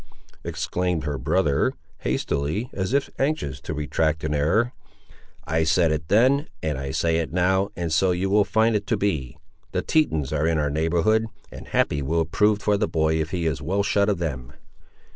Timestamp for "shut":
13.83-14.09